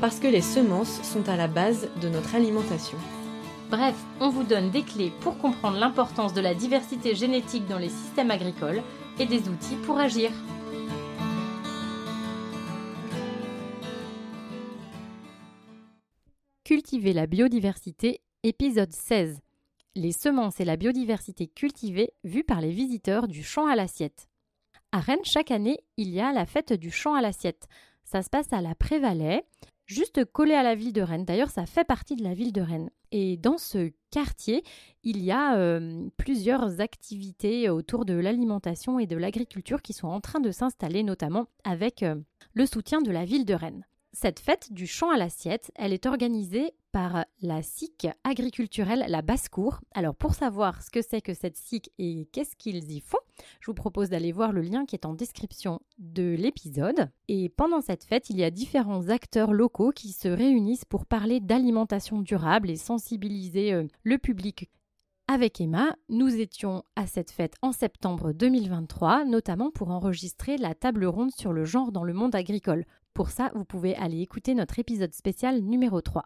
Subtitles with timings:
[0.00, 2.98] parce que les semences sont à la base de notre alimentation.
[3.70, 7.90] Bref, on vous donne des clés pour comprendre l'importance de la diversité génétique dans les
[7.90, 8.82] systèmes agricoles
[9.18, 10.30] et des outils pour agir.
[16.64, 19.40] Cultiver la biodiversité, épisode 16.
[19.96, 24.28] Les semences et la biodiversité cultivée vues par les visiteurs du champ à l'assiette.
[24.92, 27.66] À Rennes, chaque année, il y a la fête du champ à l'assiette.
[28.04, 29.44] Ça se passe à la Prévalet,
[29.88, 31.24] juste collé à la ville de Rennes.
[31.24, 32.90] D'ailleurs, ça fait partie de la ville de Rennes.
[33.10, 34.62] Et dans ce quartier,
[35.02, 40.20] il y a euh, plusieurs activités autour de l'alimentation et de l'agriculture qui sont en
[40.20, 42.14] train de s'installer, notamment avec euh,
[42.52, 43.86] le soutien de la ville de Rennes.
[44.12, 49.80] Cette fête du champ à l'assiette, elle est organisée par la SIC agriculturelle La Basse-Cour.
[49.94, 53.18] Alors pour savoir ce que c'est que cette SIC et qu'est-ce qu'ils y font,
[53.60, 57.10] je vous propose d'aller voir le lien qui est en description de l'épisode.
[57.28, 61.40] Et pendant cette fête, il y a différents acteurs locaux qui se réunissent pour parler
[61.40, 64.70] d'alimentation durable et sensibiliser euh, le public
[65.30, 71.04] avec Emma, nous étions à cette fête en septembre 2023, notamment pour enregistrer la table
[71.04, 72.86] ronde sur le genre dans le monde agricole.
[73.12, 76.24] Pour ça, vous pouvez aller écouter notre épisode spécial numéro 3.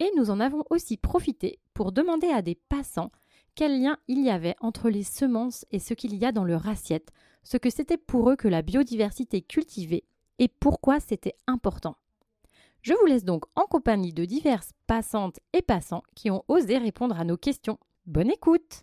[0.00, 3.12] Et nous en avons aussi profité pour demander à des passants
[3.54, 6.68] quel lien il y avait entre les semences et ce qu'il y a dans leur
[6.68, 7.12] assiette,
[7.44, 10.04] ce que c'était pour eux que la biodiversité cultivée
[10.38, 11.96] et pourquoi c'était important.
[12.82, 17.18] Je vous laisse donc en compagnie de diverses passantes et passants qui ont osé répondre
[17.18, 17.78] à nos questions.
[18.06, 18.82] Bonne écoute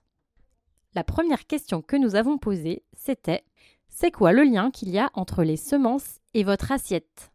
[0.95, 3.43] La première question que nous avons posée, c'était
[3.89, 7.30] C'est quoi le lien qu'il y a entre les semences et votre assiette?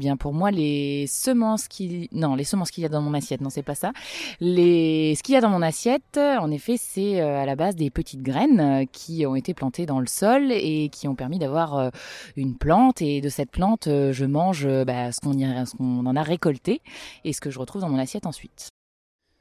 [0.00, 3.42] Bien pour moi, les semences qui non, les semences qu'il y a dans mon assiette,
[3.42, 3.92] non c'est pas ça.
[4.40, 7.76] Les ce qu'il y a dans mon assiette, en effet, c'est euh, à la base
[7.76, 11.38] des petites graines euh, qui ont été plantées dans le sol et qui ont permis
[11.38, 11.90] d'avoir euh,
[12.34, 13.02] une plante.
[13.02, 16.80] Et de cette plante, je mange bah, ce qu'on ce qu'on en a récolté
[17.24, 18.70] et ce que je retrouve dans mon assiette ensuite.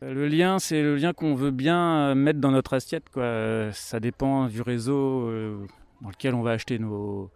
[0.02, 3.06] Le lien, c'est le lien qu'on veut bien mettre dans notre assiette.
[3.72, 5.32] Ça dépend du réseau
[6.02, 7.32] dans lequel on va acheter nos,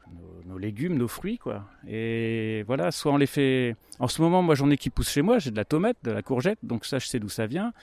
[0.53, 1.65] nos, légumes, nos fruits, quoi.
[1.87, 3.75] Et voilà, soit on les fait.
[3.99, 5.39] En ce moment, moi, j'en ai qui poussent chez moi.
[5.39, 7.73] J'ai de la tomate, de la courgette, donc ça, je sais d'où ça vient.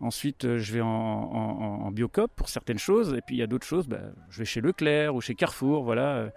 [0.00, 3.42] Ensuite, euh, je vais en, en, en biocop pour certaines choses, et puis il y
[3.42, 3.86] a d'autres choses.
[3.88, 6.30] Bah, je vais chez Leclerc ou chez Carrefour, voilà.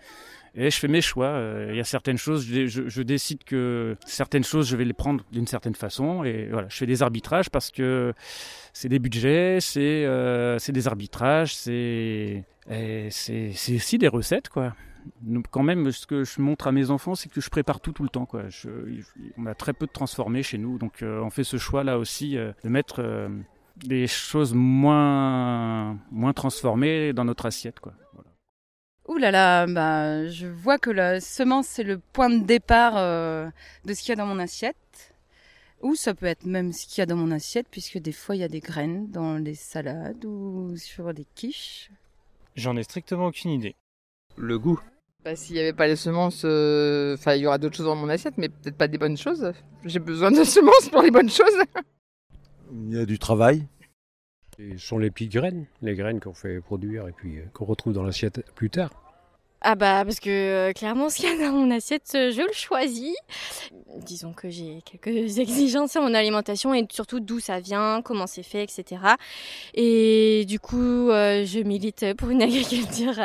[0.55, 1.27] Et je fais mes choix.
[1.27, 5.23] Euh, il y a certaines choses, je, décide que certaines choses, je vais les prendre
[5.31, 8.13] d'une certaine façon, et voilà, je fais des arbitrages parce que
[8.71, 14.75] c'est des budgets, c'est euh, des arbitrages, c'est aussi des recettes, quoi.
[15.51, 18.03] Quand même, ce que je montre à mes enfants, c'est que je prépare tout tout
[18.03, 18.49] le temps, quoi.
[18.49, 18.69] Je,
[19.37, 22.37] on a très peu de transformés chez nous, donc euh, on fait ce choix-là aussi
[22.37, 23.29] euh, de mettre euh,
[23.77, 27.93] des choses moins, moins transformées dans notre assiette, quoi.
[28.13, 28.29] Voilà.
[29.07, 33.93] Ouh là là, bah, je vois que la semence, c'est le point de départ de
[33.93, 34.77] ce qu'il y a dans mon assiette.
[35.81, 38.37] Ou ça peut être même ce qu'il y a dans mon assiette, puisque des fois
[38.37, 41.91] il y a des graines dans les salades ou sur des quiches.
[42.55, 43.75] J'en ai strictement aucune idée.
[44.37, 44.79] Le goût.
[45.23, 47.95] Bah, s'il n'y avait pas les semences, euh, enfin, il y aura d'autres choses dans
[47.95, 49.53] mon assiette, mais peut-être pas des bonnes choses.
[49.85, 51.63] J'ai besoin de semences pour les bonnes choses.
[52.73, 53.65] Il y a du travail.
[54.57, 57.93] Ce sont les petites graines, les graines qu'on fait produire et puis euh, qu'on retrouve
[57.93, 58.91] dans l'assiette plus tard.
[59.65, 62.51] Ah bah parce que euh, clairement ce qu'il y a dans mon assiette, je le
[62.53, 63.15] choisis.
[63.95, 65.07] Disons que j'ai quelques
[65.39, 69.01] exigences sur mon alimentation et surtout d'où ça vient, comment c'est fait, etc.
[69.73, 73.17] Et du coup, euh, je milite pour une agriculture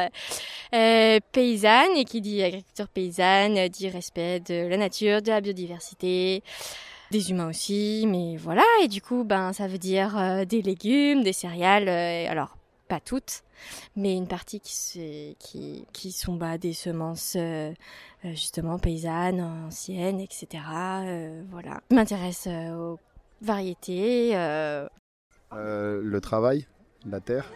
[0.74, 6.44] euh, paysanne et qui dit agriculture paysanne dit respect de la nature, de la biodiversité
[7.10, 11.32] des humains aussi, mais voilà, et du coup, ben, ça veut dire des légumes, des
[11.32, 12.57] céréales, alors
[12.88, 13.42] pas toutes,
[13.94, 17.72] mais une partie qui, qui, qui sont bah, des semences euh,
[18.24, 20.64] euh, justement paysannes, anciennes, etc.
[21.04, 21.80] Euh, voilà.
[21.90, 22.98] Je m'intéresse aux
[23.42, 24.32] variétés.
[25.52, 26.66] le travail,
[27.06, 27.52] la terre.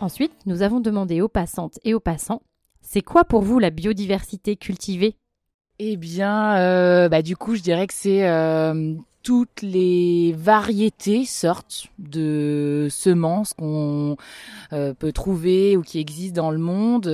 [0.00, 2.40] Ensuite, nous avons demandé aux passantes et aux passants
[2.92, 5.14] c'est quoi pour vous la biodiversité cultivée?
[5.78, 11.86] Eh bien, euh, bah, du coup, je dirais que c'est euh, toutes les variétés sortent
[12.00, 14.16] de semences qu'on
[14.72, 17.06] euh, peut trouver ou qui existent dans le monde.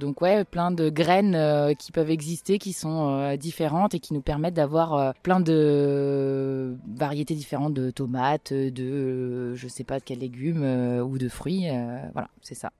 [0.00, 4.54] Donc ouais, plein de graines qui peuvent exister, qui sont différentes et qui nous permettent
[4.54, 10.64] d'avoir plein de variétés différentes de tomates, de je sais pas de quels légumes
[11.08, 11.68] ou de fruits.
[12.14, 12.72] voilà, c'est ça.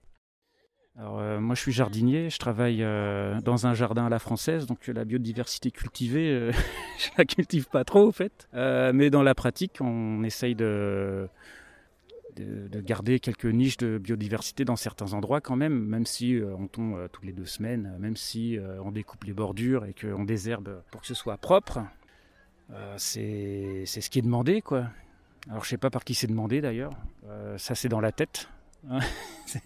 [0.96, 4.67] Alors, euh, moi, je suis jardinier, je travaille euh, dans un jardin à la française,
[4.67, 6.52] donc la biodiversité cultivée, euh,
[6.99, 8.49] je la cultive pas trop, au fait.
[8.52, 11.29] mais dans la pratique, on essaye de,
[12.37, 17.08] de, garder quelques niches de biodiversité dans certains endroits quand même, même si on tombe
[17.11, 21.08] toutes les deux semaines, même si on découpe les bordures et qu'on désherbe pour que
[21.08, 21.81] ce soit propre.
[22.99, 24.87] c'est ce qui est demandé, quoi.
[25.50, 26.93] Alors, je sais pas par qui c'est demandé d'ailleurs.
[27.56, 28.49] ça, c'est dans la tête.
[29.47, 29.63] C'est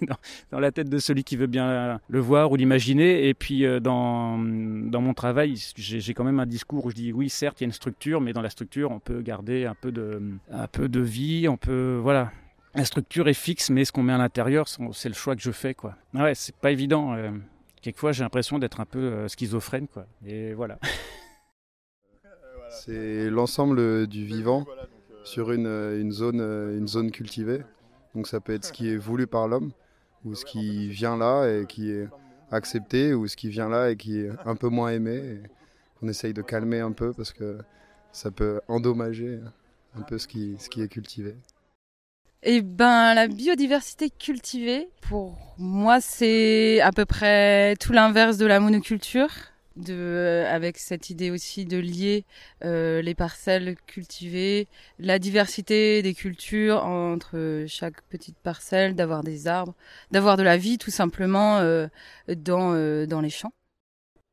[0.51, 3.29] dans, la tête de celui qui veut bien le voir ou l'imaginer.
[3.29, 7.13] Et puis euh, dans, dans mon travail, j'ai quand même un discours où je dis
[7.13, 9.75] oui, certes, il y a une structure, mais dans la structure, on peut garder un
[9.75, 10.21] peu de,
[10.51, 11.49] un peu de vie.
[11.49, 12.33] On peut, voilà.
[12.75, 15.51] La structure est fixe, mais ce qu'on met à l'intérieur, c'est le choix que je
[15.51, 15.97] fais, quoi.
[16.15, 17.15] Ah ouais, c'est pas évident.
[17.15, 17.31] Euh.
[17.81, 20.07] quelquefois, j'ai l'impression d'être un peu euh, schizophrène, quoi.
[20.27, 20.79] Et voilà.
[22.71, 24.67] C'est l'ensemble du vivant
[25.25, 27.63] sur une, une, zone, une zone cultivée.
[28.15, 29.73] Donc ça peut être ce qui est voulu par l'homme,
[30.25, 32.09] ou ce qui vient là et qui est
[32.51, 35.41] accepté, ou ce qui vient là et qui est un peu moins aimé.
[36.03, 37.59] on essaye de calmer un peu parce que
[38.13, 39.41] ça peut endommager
[39.97, 41.37] un peu ce qui, ce qui est cultivé.
[42.45, 48.61] Eh ben, la biodiversité cultivée, pour moi, c'est à peu près tout l'inverse de la
[48.61, 49.31] monoculture
[49.79, 52.25] de, euh, avec cette idée aussi de lier
[52.65, 59.75] euh, les parcelles cultivées, la diversité des cultures entre chaque petite parcelle, d'avoir des arbres,
[60.11, 61.87] d'avoir de la vie tout simplement euh,
[62.29, 63.53] dans, dans les champs.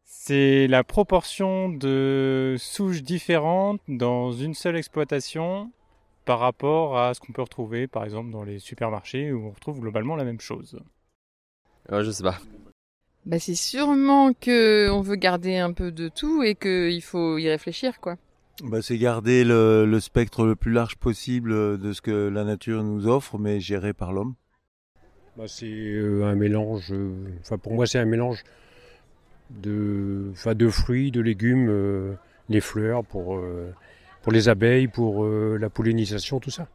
[0.04, 5.72] C'est la proportion de souches différentes dans une seule exploitation
[6.26, 9.80] par rapport à ce qu'on peut retrouver par exemple dans les supermarchés où on retrouve
[9.80, 10.80] globalement la même chose.
[11.92, 12.40] Ouais, je sais pas.
[13.26, 17.50] Bah, c'est sûrement que on veut garder un peu de tout et qu'il faut y
[17.50, 18.18] réfléchir, quoi.
[18.64, 22.84] Bah, c'est garder le, le, spectre le plus large possible de ce que la nature
[22.84, 24.36] nous offre, mais géré par l'homme.
[25.38, 26.94] Bah, c'est euh, un mélange.
[26.94, 28.44] Euh, enfin, pour moi, c'est un mélange
[29.50, 32.14] de, enfin, de fruits, de légumes, euh,
[32.50, 33.42] les fleurs pour
[34.22, 36.68] pour les abeilles, pour la pollinisation, tout ça.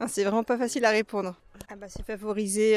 [0.00, 1.36] Ah, c'est vraiment pas facile à répondre.
[1.68, 2.76] Ah bah, c'est favoriser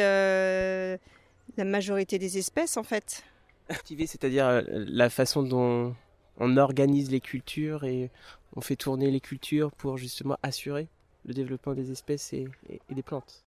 [1.57, 3.24] la majorité des espèces en fait.
[3.69, 5.95] Activer, c'est-à-dire euh, la façon dont
[6.38, 8.12] on organise les cultures et
[8.56, 10.88] on fait tourner les cultures pour justement assurer
[11.25, 12.47] le développement des espèces et,
[12.89, 13.44] des plantes.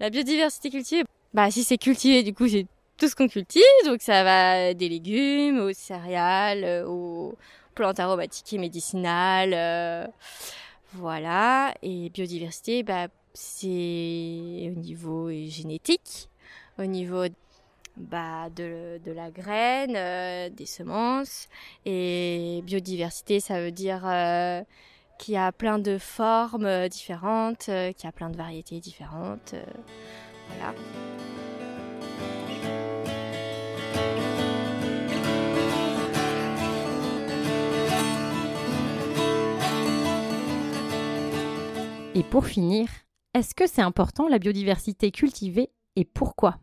[0.00, 2.66] La biodiversité cultivée, bah si c'est cultivé, du coup c'est
[2.98, 7.36] tout ce qu'on cultive, donc ça va des légumes aux céréales, euh, aux
[7.74, 10.06] plantes aromatiques et médicinales, euh,
[10.92, 11.74] voilà.
[11.82, 16.28] Et biodiversité, bah c'est au niveau génétique,
[16.78, 17.26] au niveau
[17.96, 21.48] bah, de, la graine, euh, des semences.
[21.84, 24.62] Et biodiversité, ça veut dire euh,
[25.18, 29.54] qu'il y a plein de formes euh, différentes, qu'il y a plein de variétés différentes.
[30.48, 30.74] voilà.
[42.16, 42.88] Et pour finir,
[43.34, 46.58] est-ce que c'est important la biodiversité cultivée et pourquoi?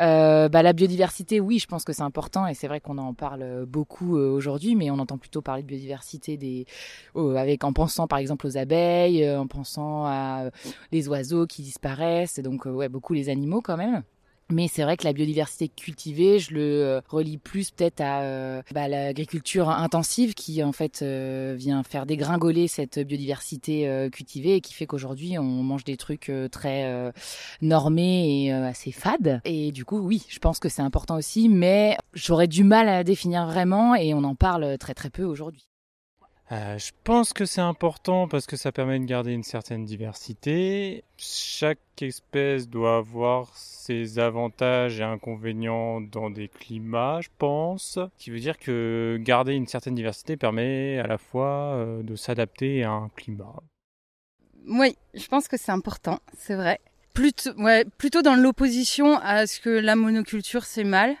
[0.00, 3.12] Euh, bah, la biodiversité, oui, je pense que c'est important et c'est vrai qu'on en
[3.12, 6.66] parle beaucoup euh, aujourd'hui, mais on entend plutôt parler de biodiversité
[7.14, 10.50] avec en pensant par exemple aux abeilles, euh, en pensant à
[10.92, 14.02] les oiseaux qui disparaissent, donc ouais, beaucoup les animaux quand même.
[14.50, 18.62] Mais c'est vrai que la biodiversité cultivée, je le euh, relie plus peut-être à euh,
[18.72, 24.74] bah, l'agriculture intensive qui en fait euh, vient faire dégringoler cette biodiversité cultivée et qui
[24.74, 27.12] fait qu'aujourd'hui on mange des trucs très
[27.60, 29.40] normés et assez fades.
[29.44, 33.04] Et du coup, oui, je pense que c'est important aussi, mais j'aurais du mal à
[33.04, 35.71] définir vraiment et on en parle très très peu aujourd'hui.
[36.52, 41.02] Euh, je pense que c'est important parce que ça permet de garder une certaine diversité.
[41.16, 47.94] Chaque espèce doit avoir ses avantages et inconvénients dans des climats, je pense.
[47.94, 52.16] Ce qui veut dire que garder une certaine diversité permet à la fois euh, de
[52.16, 53.54] s'adapter à un climat.
[54.66, 56.80] Oui, je pense que c'est important, c'est vrai.
[57.14, 61.16] Plutôt, dans l'opposition à ce que la monoculture c'est mal,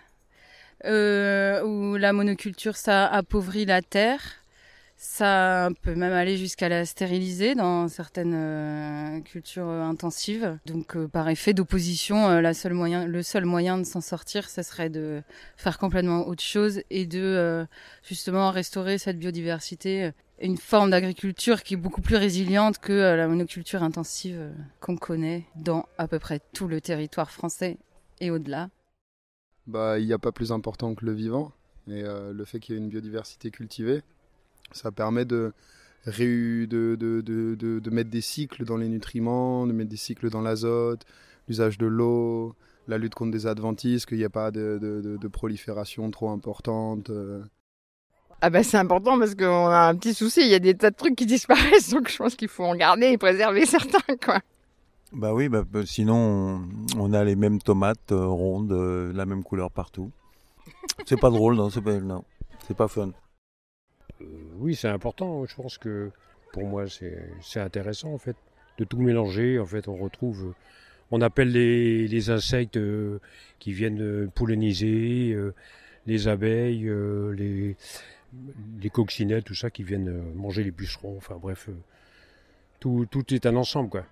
[0.84, 4.41] euh, ou la monoculture ça appauvrit la terre
[5.04, 10.60] Ça peut même aller jusqu'à la stériliser dans certaines euh, cultures intensives.
[10.64, 15.20] Donc euh, par effet d'opposition, euh, le seul moyen de s'en sortir, ce serait de
[15.56, 17.66] faire complètement autre chose et de
[18.04, 23.82] justement restaurer cette biodiversité, une forme d'agriculture qui est beaucoup plus résiliente que la monoculture
[23.82, 27.76] intensive qu'on connaît dans à peu près tout le territoire français
[28.20, 28.70] et au-delà.
[29.66, 31.50] Bah, il n'y a pas plus important que le vivant
[31.88, 34.02] et le fait qu'il y ait une biodiversité cultivée
[34.72, 35.52] ça permet de,
[36.06, 37.20] de, de,
[37.78, 41.04] de, mettre des cycles dans les nutriments, de mettre des cycles dans l'azote,
[41.48, 42.54] l'usage de l'eau,
[42.88, 47.10] la lutte contre des adventices, qu'il n'y a pas de, prolifération trop importante.
[47.10, 47.42] Euh.
[48.40, 50.90] Ah bah c'est important parce qu'on a un petit souci, il y a des tas
[50.90, 54.40] de trucs qui disparaissent, donc je pense qu'il faut en garder et préserver certains quoi.
[55.12, 56.62] Bah oui, bah, bah sinon
[56.96, 60.10] on, a les mêmes tomates euh, rondes, euh, la même couleur partout.
[61.06, 62.24] C'est pas drôle, non, c'est pas, non,
[62.66, 63.12] c'est pas fun.
[64.22, 64.26] Euh,
[64.58, 65.44] oui, c'est important.
[65.46, 66.10] Je pense que
[66.52, 68.36] pour moi, c'est intéressant en fait
[68.78, 69.58] de tout mélanger.
[69.58, 70.54] En fait, on retrouve,
[71.10, 73.20] on appelle les, insectes euh,
[73.58, 75.36] qui viennent euh, polliniser,
[76.06, 76.90] les abeilles,
[77.36, 77.76] les,
[78.80, 81.16] les coccinelles, tout ça qui viennent manger les pucerons.
[81.16, 81.68] Enfin bref,
[82.80, 84.04] tout, tout est un ensemble quoi.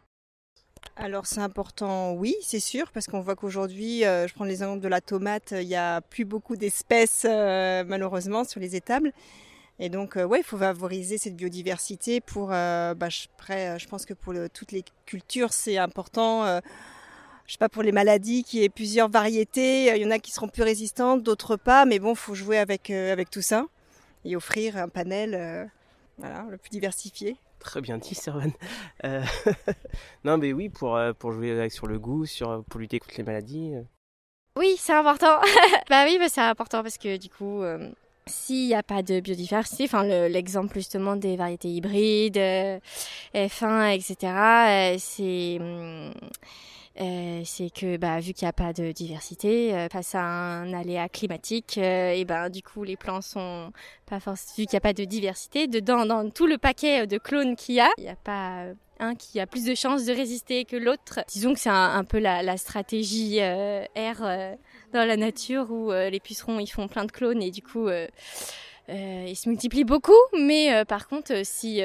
[0.97, 5.01] Alors c'est important, oui, c'est sûr, parce qu'on voit qu'aujourd'hui, je prends l'exemple de la
[5.01, 9.13] tomate, il n'y a plus beaucoup d'espèces malheureusement sur les étables.
[9.83, 12.51] Et donc, euh, ouais, il faut favoriser cette biodiversité pour.
[12.53, 13.09] Euh, bah,
[13.39, 16.45] après, euh, je pense que pour toutes les cultures, c'est important.
[17.47, 19.87] je sais pas pour les maladies, qu'il y ait plusieurs variétés.
[19.97, 21.87] Il y en a qui seront plus résistantes, d'autres pas.
[21.87, 23.65] Mais bon, il faut jouer avec avec tout ça
[24.27, 25.71] et offrir un panel,
[26.19, 27.37] voilà, le plus diversifié.
[27.59, 28.53] Très bien dit, Servan.
[30.25, 33.25] non, mais oui, pour, pour jouer avec, sur le goût, sur, pour lutter contre les
[33.25, 33.73] maladies.
[34.57, 35.41] Oui, c'est important.
[35.89, 37.63] bah oui, bah, c'est important parce que du coup,
[38.31, 42.79] s'il n'y a pas de biodiversité, enfin l'exemple justement des variétés hybrides, euh,
[43.35, 45.59] F1, etc., euh, c'est
[47.01, 51.09] euh, c'est que bah, vu qu'il n'y a pas de diversité face à un aléa
[51.09, 53.73] climatique, et ben du coup les plants sont
[54.07, 57.19] pas forcément vu qu'il n'y a pas de diversité dedans dans tout le paquet de
[57.19, 58.67] clones qu'il y a, il n'y a pas
[58.99, 61.21] un qui a plus de chances de résister que l'autre.
[61.29, 64.57] Disons que c'est un, peu la stratégie R
[64.93, 67.89] dans la nature où euh, les pucerons ils font plein de clones et du coup
[67.89, 68.07] euh,
[68.89, 71.81] euh, ils se multiplient beaucoup, mais par contre, si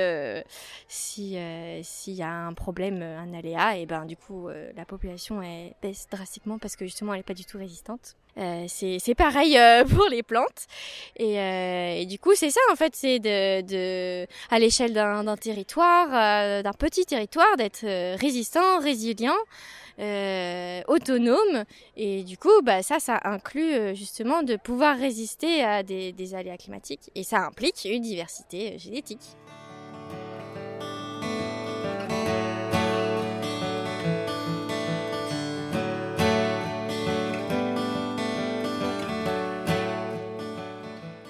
[0.88, 1.38] si
[1.83, 6.07] s'il y a un problème, un aléa, et ben du coup la population elle baisse
[6.09, 8.15] drastiquement parce que justement elle est pas du tout résistante.
[8.67, 9.55] c'est c'est pareil
[9.95, 10.65] pour les plantes
[11.17, 11.35] et,
[12.01, 16.74] et du coup c'est ça en fait, c'est de, de à l'échelle d'un territoire, d'un
[16.74, 17.85] petit territoire, d'être
[18.19, 19.38] résistant, résilient.
[19.97, 21.63] Euh, autonome.
[21.95, 26.57] Et du coup, bah, ça, ça inclut euh, justement de pouvoir résister à des, aléas
[26.57, 27.11] climatiques.
[27.15, 29.21] Et ça implique une diversité euh, génétique.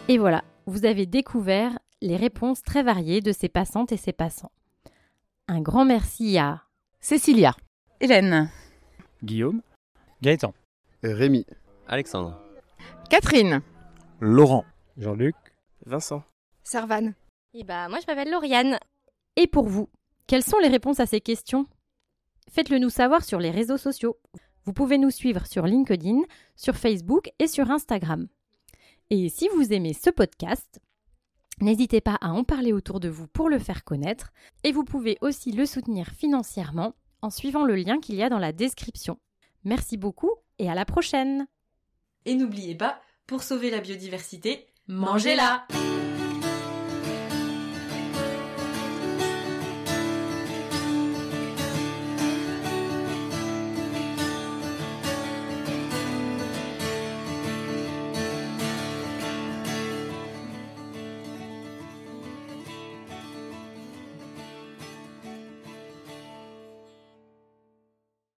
[0.08, 4.52] Et voilà, vous avez découvert les réponses très variées de ces passantes et ces passants.
[5.48, 6.62] Un grand merci à
[7.00, 7.56] Cécilia,
[8.02, 8.52] Hélène.
[9.24, 9.62] Guillaume.
[10.22, 10.54] Gaëtan.
[11.02, 11.46] Rémi.
[11.88, 12.38] Alexandre.
[13.10, 13.62] Catherine.
[14.20, 14.66] Laurent.
[14.98, 15.36] Jean-Luc.
[15.86, 16.24] Vincent.
[16.64, 17.14] Servane.
[17.54, 18.80] Et bah moi je m'appelle Lauriane.
[19.38, 19.88] Et pour vous,
[20.28, 21.66] quelles sont les réponses à ces questions?
[22.52, 24.18] Faites-le nous savoir sur les réseaux sociaux.
[24.66, 26.22] Vous pouvez nous suivre sur LinkedIn,
[26.56, 28.28] sur Facebook et sur Instagram.
[29.10, 30.82] Et si vous aimez ce podcast,
[31.62, 34.34] n'hésitez pas à en parler autour de vous pour le faire connaître.
[34.64, 36.94] Et vous pouvez aussi le soutenir financièrement
[37.26, 39.18] en suivant le lien qu'il y a dans la description.
[39.64, 41.48] Merci beaucoup et à la prochaine.
[42.26, 45.66] Et n'oubliez pas, pour sauver la biodiversité, mangez-la